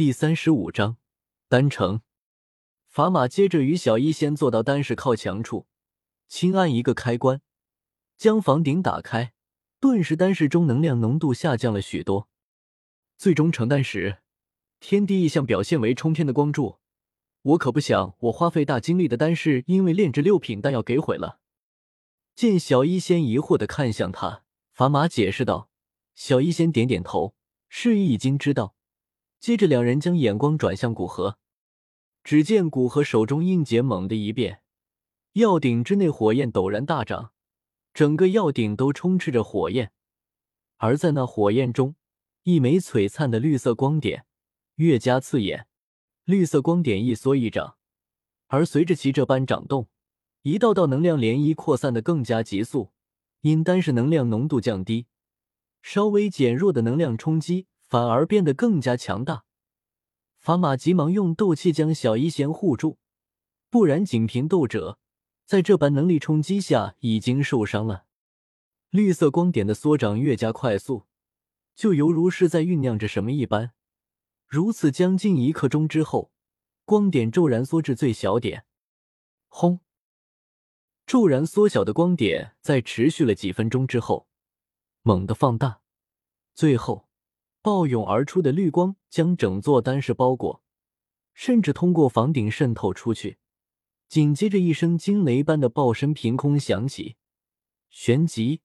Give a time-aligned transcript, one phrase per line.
[0.00, 0.96] 第三十五章
[1.46, 2.00] 丹城。
[2.90, 5.66] 砝码接着与小医仙坐到丹室靠墙处，
[6.26, 7.42] 轻按一个开关，
[8.16, 9.34] 将房顶打开，
[9.78, 12.30] 顿时丹室中能量浓度下降了许多。
[13.18, 14.22] 最终成丹时，
[14.80, 16.78] 天地异象表现为冲天的光柱。
[17.42, 21.40] 我可不想我花费大精力的丹室因为炼制六品丹药给毁了。
[22.34, 24.44] 见小医仙疑惑的看向他，
[24.74, 25.68] 砝码解释道。
[26.14, 27.34] 小医仙点点头，
[27.68, 28.74] 示意已经知道。
[29.40, 31.38] 接着两人将眼光转向古河，
[32.22, 34.60] 只见古河手中印结猛地一变，
[35.32, 37.32] 药鼎之内火焰陡然大涨，
[37.94, 39.92] 整个药鼎都充斥着火焰。
[40.76, 41.96] 而在那火焰中，
[42.42, 44.26] 一枚璀璨的绿色光点
[44.76, 45.66] 越加刺眼。
[46.24, 47.76] 绿色光点一缩一长，
[48.48, 49.88] 而随着其这般长动，
[50.42, 52.92] 一道道能量涟漪扩散的更加急速。
[53.40, 55.06] 因丹是能量浓度降低，
[55.80, 59.44] 稍微减弱的能量冲击反而变得更加强大。
[60.38, 62.98] 法马急忙用斗气将小医仙护住，
[63.68, 65.00] 不然仅凭斗者
[65.44, 68.06] 在这般能力冲击下已经受伤了。
[68.90, 71.06] 绿色光点的缩长越加快速，
[71.74, 73.72] 就犹如是在酝酿着什么一般。
[74.46, 76.30] 如此将近一刻钟之后，
[76.84, 78.66] 光点骤然缩至最小点。
[79.48, 79.80] 轰！
[81.06, 84.28] 骤然缩小的光点在持续了几分钟之后，
[85.02, 85.80] 猛地放大，
[86.54, 87.08] 最后
[87.62, 90.62] 暴涌而出的绿光将整座丹室包裹，
[91.34, 93.38] 甚至通过房顶渗透出去。
[94.08, 97.16] 紧接着，一声惊雷般的爆声凭空响起，
[97.90, 98.62] 旋即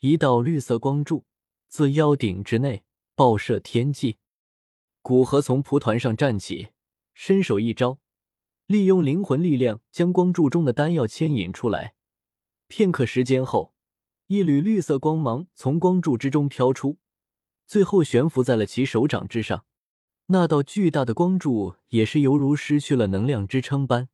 [0.00, 1.24] 一道绿色光柱
[1.68, 2.82] 自妖顶之内
[3.14, 4.16] 爆射天际。
[5.02, 6.70] 古河从蒲团上站起，
[7.14, 7.98] 伸手一招，
[8.66, 11.94] 利用灵魂力量将光柱中的丹药牵引出来。
[12.66, 13.74] 片刻时间后，
[14.26, 16.98] 一缕绿色光芒从光柱之中飘出，
[17.70, 19.64] 最后悬浮在了其手掌之上。
[20.26, 24.08] 那道巨大的光柱也是犹如失去了能量支撑般，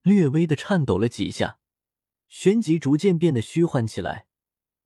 [0.00, 1.58] 略微的颤抖了几下，
[2.28, 4.24] 旋即逐渐变得虚幻起来，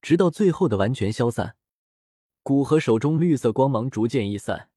[0.00, 1.54] 直到最后的完全消散。
[2.42, 4.70] 古河手中绿色光芒逐渐逸散。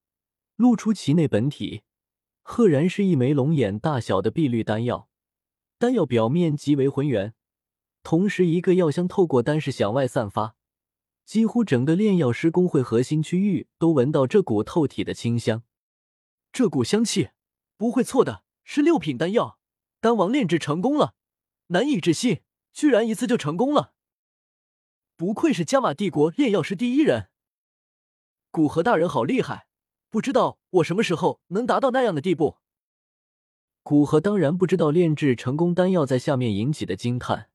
[0.55, 1.81] 露出其内本体，
[2.43, 5.09] 赫然是一枚龙眼大小的碧绿丹药。
[5.79, 7.33] 丹药表面极为浑圆，
[8.03, 10.55] 同时一个药香透过丹室向外散发，
[11.25, 15.63] 几乎整个炼药师工会核心区域都闻到这股透体的清香。
[16.53, 17.31] 这股香气
[17.75, 19.59] 不会错的，是六品丹药。
[19.99, 21.15] 丹王炼制成功了，
[21.67, 23.93] 难以置信，居然一次就成功了。
[25.17, 27.29] 不愧是加玛帝国炼药师第一人，
[28.51, 29.67] 古河大人好厉害。
[30.11, 32.57] 不知道我什么时候能达到那样的地步。
[33.81, 37.49] 古河当然不知道炼制成功丹药在下面引起的惊叹，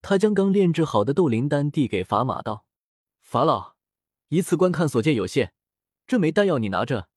[0.00, 2.64] 他将刚炼制好的斗灵丹递给法马道
[3.34, 3.74] ：“法老，
[4.28, 5.50] 一次观看所见有限，
[6.06, 7.08] 这枚丹药你拿着，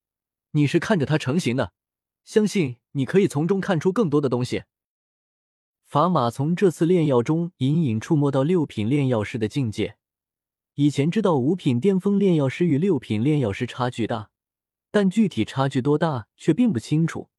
[0.53, 1.73] 你是看着它成型的，
[2.23, 4.63] 相信你可以从中看出更多的东西。”
[5.85, 9.97] 法马从这次炼药中隐隐触摸到六品炼药师的境界，
[10.73, 14.31] 以前知道五品巅峰炼药师与六品炼药师差距大。
[14.89, 17.29] 但具体差距多大却并不清楚。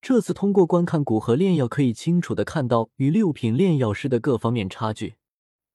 [0.00, 5.16] 这次通过观看古河炼药，可以清楚的看到与六品炼药师的各方面差距，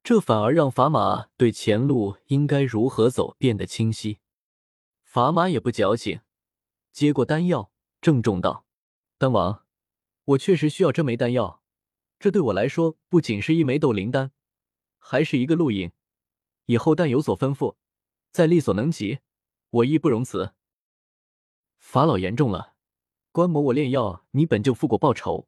[0.04, 4.20] 这反而让法马对前路应该如何走变得清晰。
[5.04, 6.22] 法马也不矫情，
[6.92, 8.66] 接过丹药，郑重道
[9.20, 9.66] ：“丹王，
[10.26, 11.62] 我确实需要这枚丹药。
[12.20, 14.32] 这对我来说，不仅是一枚斗灵丹，
[14.98, 15.92] 还是一个录影。
[16.66, 17.76] 以后但有所吩咐，
[18.32, 19.20] 在力所能及，
[19.70, 20.54] 我义不容辞。”
[21.78, 22.74] 法老言重了，
[23.32, 25.48] 观摩我炼药，你本就付过报酬，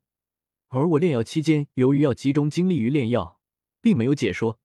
[0.68, 3.33] 而我炼药期间，由于要集中精力于炼药，
[3.84, 4.62] 并没有解说，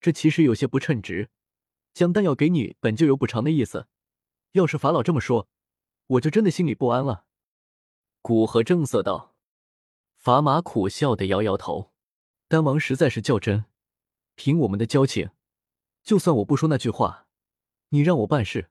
[0.00, 1.28] 这其实有些不称职。
[1.92, 3.86] 将丹药给你，本就有补偿的意思。
[4.52, 5.46] 要是法老这么说，
[6.06, 7.26] 我就真的心里不安了。
[8.22, 9.34] 古河正色道。
[10.16, 11.92] 法马苦笑的摇摇头，
[12.48, 13.66] 丹王实在是较真。
[14.36, 15.28] 凭我们的交情，
[16.02, 17.26] 就算我不说那句话，
[17.90, 18.70] 你让我办事，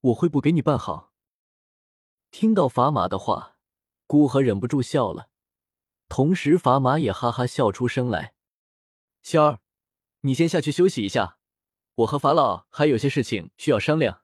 [0.00, 1.12] 我会不给你办好。
[2.30, 3.58] 听到法马的话，
[4.06, 5.28] 古河忍不住笑了，
[6.08, 8.34] 同时法马也哈哈笑出声来。
[9.22, 9.60] 仙儿，
[10.20, 11.38] 你先下去休息一下，
[11.96, 14.22] 我和法老还有些事情需要商量。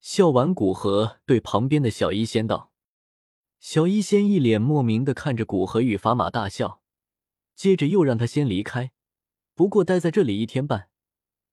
[0.00, 2.72] 笑完，古河对旁边的小医仙道
[3.60, 6.82] ：“小医仙一脸莫名的看着古河与法马大笑，
[7.54, 8.92] 接着又让他先离开。
[9.54, 10.88] 不过待在这里一天半，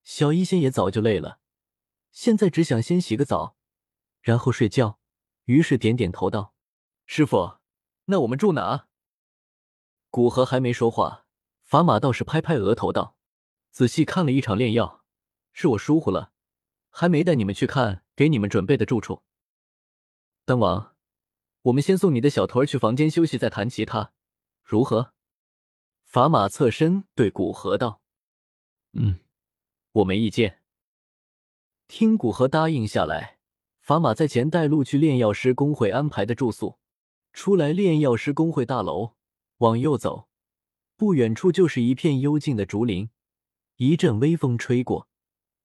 [0.03, 1.39] 小医仙也早就累了，
[2.11, 3.55] 现在只想先洗个澡，
[4.21, 4.99] 然后睡觉。”
[5.45, 6.53] 于是点点头道
[7.05, 7.57] ：“师傅，
[8.05, 8.87] 那我们住哪？”
[10.11, 11.27] 古河还没说话，
[11.69, 13.15] 法马倒是拍拍额头道
[13.69, 15.03] ：“仔细看了一场炼药，
[15.53, 16.31] 是我疏忽了，
[16.89, 19.21] 还没带你们去看给你们准备的住处。”
[20.45, 20.95] 丹王，
[21.61, 24.13] 我们先送你的小徒儿去房间休息，再谈其他，
[24.63, 25.13] 如何？
[26.05, 28.01] 法马侧身对古河道
[28.93, 29.19] ：“嗯，
[29.91, 30.63] 我没意见。”
[31.87, 33.37] 听古河答应下来，
[33.79, 36.79] 法马在前带路去炼药师工会安排的住宿。
[37.31, 39.13] 出来炼药师工会大楼，
[39.57, 40.28] 往右走，
[40.99, 43.09] 不远处就是一片幽静的竹林。
[43.77, 45.07] 一阵微风吹过，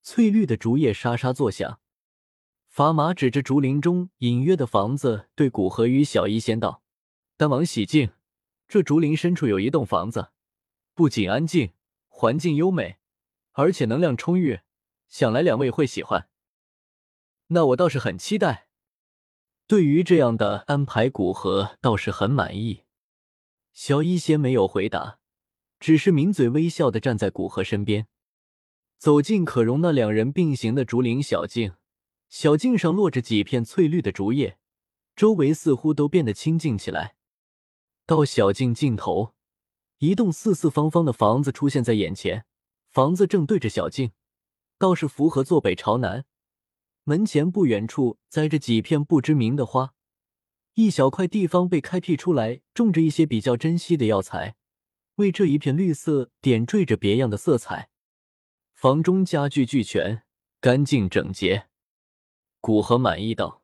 [0.01, 1.81] 翠绿的竹叶沙沙作响。
[2.69, 6.81] 法马指着竹林中隐约的房子，对古河与小医仙道
[7.35, 8.11] ：“丹王喜静，
[8.69, 10.29] 这竹林深处有一栋房子，
[10.93, 11.73] 不仅安静，
[12.07, 12.95] 环境优美，
[13.51, 14.61] 而且能量充裕，
[15.09, 16.29] 想来两位会喜欢。
[17.47, 18.69] 那我倒是很期待。”
[19.67, 22.83] 对于这样的安排，古河倒是很满意。
[23.73, 25.19] 小医仙没有回答，
[25.79, 28.07] 只是抿嘴微笑的站在古河身边，
[28.97, 31.73] 走进可容那两人并行的竹林小径。
[32.27, 34.57] 小径上落着几片翠绿的竹叶，
[35.15, 37.15] 周围似乎都变得清静起来。
[38.05, 39.33] 到小径尽头，
[39.99, 42.45] 一栋四四方方的房子出现在眼前。
[42.91, 44.11] 房子正对着小径，
[44.77, 46.25] 倒是符合坐北朝南。
[47.03, 49.93] 门前不远处栽着几片不知名的花，
[50.73, 54.55] 一小块地方被开辟出来，种着一些比较珍稀的药材，
[55.15, 57.89] 为这一片绿色点缀着别样的色彩。
[58.73, 60.23] 房中家具俱全，
[60.59, 61.67] 干净整洁。
[62.59, 63.63] 古河满意道：“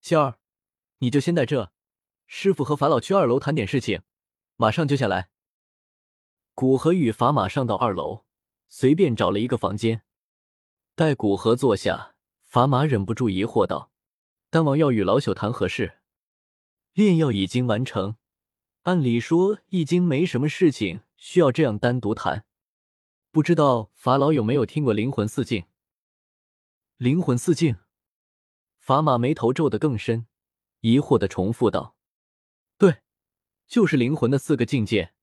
[0.00, 0.38] 仙儿，
[0.98, 1.72] 你就先在这，
[2.26, 4.02] 师傅和法老去二楼谈点事情，
[4.56, 5.30] 马上就下来。”
[6.54, 8.24] 古河与法马上到二楼，
[8.68, 10.02] 随便找了一个房间，
[10.94, 12.14] 待古河坐下，
[12.44, 13.90] 法马忍不住疑惑道
[14.50, 15.98] ：“丹王要与老朽谈何事？
[16.92, 18.16] 炼药已经完成，
[18.84, 22.44] 按理说易经没什么事情需要这样单独谈。
[23.30, 25.64] 不知道法老有没有听过灵魂四境？
[26.98, 27.76] 灵魂四境？”
[28.78, 30.26] 法马眉头皱得更深，
[30.80, 31.96] 疑惑的重复道
[32.76, 32.98] ：“对，
[33.66, 35.14] 就是灵魂的四个境界。”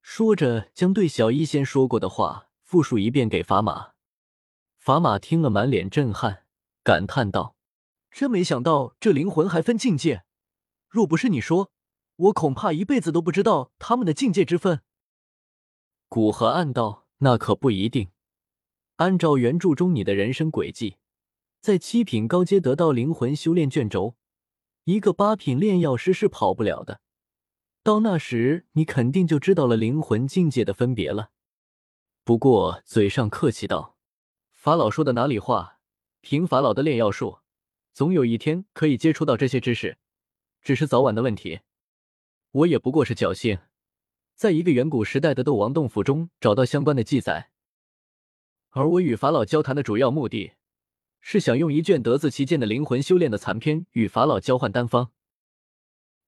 [0.00, 3.94] 说着，将对小医仙说过的话复述一遍给法马。
[4.78, 6.44] 法马听了，满脸震撼，
[6.84, 7.56] 感叹道
[8.12, 10.22] ：“真没想到这灵魂还分境界。
[10.88, 11.72] 若不是你说，
[12.18, 14.82] 我恐怕一辈子都不知道他们的境界之分。”
[16.08, 18.10] 古河暗道：“那可不一定。
[18.96, 20.96] 按照原著中你的人生轨迹。”
[21.60, 24.14] 在七品高阶得到灵魂修炼卷轴，
[24.84, 27.00] 一个八品炼药师是跑不了的。
[27.82, 31.30] 到那时，你肯定就知道了灵魂境界的分别了。
[32.22, 33.96] 不过嘴上客气道
[34.54, 35.80] ：“法老说的哪里话？
[36.20, 37.40] 凭法老的炼药术，
[37.92, 39.98] 总有一天可以接触到这些知识，
[40.62, 41.60] 只是早晚的问题。
[42.50, 43.58] 我也不过是侥幸，
[44.34, 47.50] 在一个远古时代的斗王洞府中找到相关的记载。
[48.70, 50.52] 而我与法老交谈的主要目的。”
[51.20, 55.10] 是想用一卷得自其剑的灵魂修炼的残篇与法老交换丹方。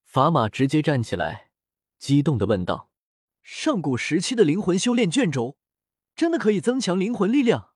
[0.02, 1.50] 法马直接站起来，
[1.96, 2.90] 激动的问道
[3.40, 5.56] ：“上古时期的灵魂修炼卷轴，
[6.16, 7.69] 真的可以增强灵魂力量？”